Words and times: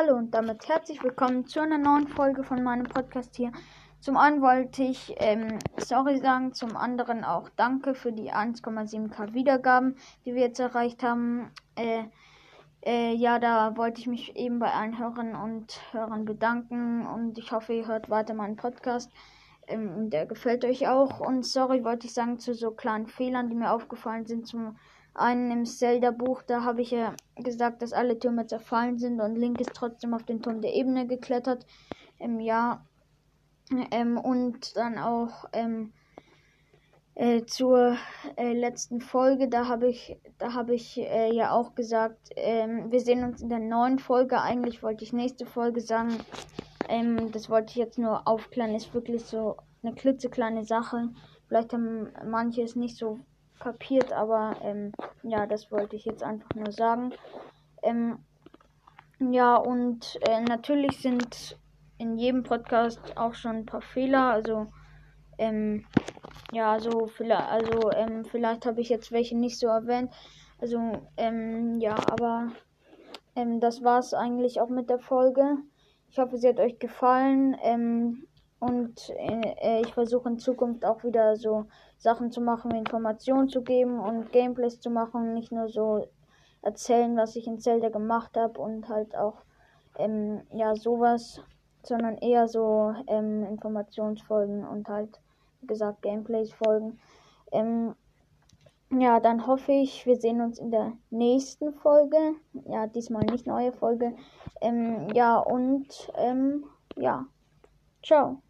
Hallo 0.00 0.14
und 0.16 0.32
damit 0.32 0.68
herzlich 0.68 1.02
willkommen 1.02 1.44
zu 1.44 1.58
einer 1.58 1.76
neuen 1.76 2.06
Folge 2.06 2.44
von 2.44 2.62
meinem 2.62 2.84
Podcast 2.84 3.34
hier. 3.34 3.50
Zum 3.98 4.16
einen 4.16 4.40
wollte 4.40 4.84
ich 4.84 5.16
ähm, 5.16 5.58
sorry 5.76 6.18
sagen, 6.18 6.52
zum 6.52 6.76
anderen 6.76 7.24
auch 7.24 7.48
danke 7.56 7.96
für 7.96 8.12
die 8.12 8.32
1,7k 8.32 9.34
Wiedergaben, 9.34 9.96
die 10.24 10.36
wir 10.36 10.42
jetzt 10.42 10.60
erreicht 10.60 11.02
haben. 11.02 11.50
Äh, 11.74 12.04
äh, 12.86 13.12
ja, 13.12 13.40
da 13.40 13.76
wollte 13.76 14.00
ich 14.00 14.06
mich 14.06 14.36
eben 14.36 14.60
bei 14.60 14.72
allen 14.72 15.00
Hörern 15.00 15.34
und 15.34 15.80
Hörern 15.90 16.24
bedanken 16.24 17.04
und 17.04 17.36
ich 17.36 17.50
hoffe, 17.50 17.72
ihr 17.72 17.88
hört 17.88 18.08
weiter 18.08 18.34
meinen 18.34 18.54
Podcast. 18.54 19.10
Ähm, 19.66 20.10
der 20.10 20.26
gefällt 20.26 20.64
euch 20.64 20.86
auch. 20.86 21.18
Und 21.18 21.44
sorry, 21.44 21.82
wollte 21.82 22.06
ich 22.06 22.14
sagen, 22.14 22.38
zu 22.38 22.54
so 22.54 22.70
kleinen 22.70 23.08
Fehlern, 23.08 23.48
die 23.50 23.56
mir 23.56 23.72
aufgefallen 23.72 24.26
sind. 24.26 24.46
Zum 24.46 24.76
einen 25.14 25.50
im 25.50 25.66
Zelda-Buch, 25.66 26.42
da 26.42 26.64
habe 26.64 26.82
ich 26.82 26.90
ja 26.90 27.14
gesagt, 27.36 27.82
dass 27.82 27.92
alle 27.92 28.18
Türme 28.18 28.46
zerfallen 28.46 28.98
sind 28.98 29.20
und 29.20 29.36
Link 29.36 29.60
ist 29.60 29.72
trotzdem 29.74 30.14
auf 30.14 30.24
den 30.24 30.42
Turm 30.42 30.60
der 30.60 30.74
Ebene 30.74 31.06
geklettert. 31.06 31.66
Ähm, 32.18 32.40
ja. 32.40 32.84
Ähm, 33.90 34.16
und 34.16 34.76
dann 34.76 34.98
auch 34.98 35.44
ähm, 35.52 35.92
äh, 37.18 37.44
zur 37.44 37.96
äh, 38.36 38.52
letzten 38.54 39.00
Folge, 39.00 39.48
da 39.48 39.66
habe 39.66 39.88
ich, 39.88 40.16
da 40.38 40.54
habe 40.54 40.74
ich 40.74 40.98
äh, 40.98 41.34
ja 41.34 41.50
auch 41.50 41.74
gesagt, 41.74 42.30
ähm, 42.36 42.92
wir 42.92 43.00
sehen 43.00 43.24
uns 43.24 43.42
in 43.42 43.48
der 43.48 43.58
neuen 43.58 43.98
Folge. 43.98 44.40
Eigentlich 44.40 44.82
wollte 44.82 45.04
ich 45.04 45.12
nächste 45.12 45.44
Folge 45.44 45.80
sagen. 45.80 46.16
Ähm, 46.88 47.32
das 47.32 47.50
wollte 47.50 47.70
ich 47.70 47.76
jetzt 47.76 47.98
nur 47.98 48.26
aufklären. 48.26 48.74
Ist 48.74 48.94
wirklich 48.94 49.24
so 49.24 49.56
eine 49.82 49.94
klitzekleine 49.94 50.64
Sache. 50.64 51.08
Vielleicht 51.48 51.72
haben 51.72 52.12
manche 52.24 52.62
es 52.62 52.76
nicht 52.76 52.96
so 52.96 53.18
kapiert, 53.58 54.12
aber 54.12 54.56
ähm, 54.62 54.92
ja, 55.22 55.46
das 55.46 55.70
wollte 55.70 55.96
ich 55.96 56.04
jetzt 56.04 56.22
einfach 56.22 56.54
nur 56.54 56.72
sagen. 56.72 57.12
Ähm, 57.82 58.18
ja, 59.20 59.56
und 59.56 60.18
äh, 60.28 60.40
natürlich 60.40 61.00
sind 61.00 61.58
in 61.98 62.16
jedem 62.16 62.44
Podcast 62.44 63.16
auch 63.16 63.34
schon 63.34 63.56
ein 63.56 63.66
paar 63.66 63.82
Fehler. 63.82 64.30
Also, 64.30 64.66
ähm, 65.38 65.84
ja, 66.52 66.78
so 66.78 67.06
vielleicht, 67.06 67.48
also, 67.48 67.90
ähm, 67.92 68.24
vielleicht 68.24 68.64
habe 68.64 68.80
ich 68.80 68.88
jetzt 68.88 69.12
welche 69.12 69.36
nicht 69.36 69.58
so 69.58 69.66
erwähnt. 69.66 70.12
Also, 70.60 70.78
ähm, 71.16 71.80
ja, 71.80 71.96
aber 72.10 72.52
ähm, 73.34 73.60
das 73.60 73.82
war 73.82 73.98
es 73.98 74.14
eigentlich 74.14 74.60
auch 74.60 74.68
mit 74.68 74.88
der 74.88 74.98
Folge. 74.98 75.58
Ich 76.10 76.18
hoffe, 76.18 76.38
sie 76.38 76.48
hat 76.48 76.60
euch 76.60 76.78
gefallen. 76.78 77.56
Ähm, 77.62 78.26
und 78.60 79.10
äh, 79.10 79.80
ich 79.82 79.94
versuche 79.94 80.28
in 80.28 80.38
Zukunft 80.38 80.84
auch 80.84 81.04
wieder 81.04 81.36
so 81.36 81.66
Sachen 81.96 82.32
zu 82.32 82.40
machen, 82.40 82.72
Informationen 82.72 83.48
zu 83.48 83.62
geben 83.62 84.00
und 84.00 84.32
Gameplays 84.32 84.80
zu 84.80 84.90
machen. 84.90 85.34
Nicht 85.34 85.52
nur 85.52 85.68
so 85.68 86.08
erzählen, 86.62 87.16
was 87.16 87.36
ich 87.36 87.46
in 87.46 87.60
Zelda 87.60 87.88
gemacht 87.88 88.36
habe 88.36 88.60
und 88.60 88.88
halt 88.88 89.16
auch 89.16 89.36
ähm, 89.96 90.42
ja 90.52 90.74
sowas, 90.74 91.40
sondern 91.82 92.18
eher 92.18 92.48
so 92.48 92.94
ähm, 93.06 93.44
Informationsfolgen 93.44 94.66
und 94.66 94.88
halt, 94.88 95.20
wie 95.60 95.68
gesagt, 95.68 96.02
Gameplays 96.02 96.52
folgen. 96.52 96.98
Ähm, 97.52 97.94
ja, 98.90 99.20
dann 99.20 99.46
hoffe 99.46 99.72
ich, 99.72 100.06
wir 100.06 100.16
sehen 100.16 100.40
uns 100.40 100.58
in 100.58 100.70
der 100.70 100.92
nächsten 101.10 101.74
Folge. 101.74 102.34
Ja, 102.66 102.86
diesmal 102.86 103.24
nicht 103.26 103.46
neue 103.46 103.72
Folge. 103.72 104.14
Ähm, 104.60 105.08
ja, 105.14 105.38
und 105.38 106.10
ähm, 106.16 106.64
ja. 106.96 107.26
Ciao. 108.02 108.40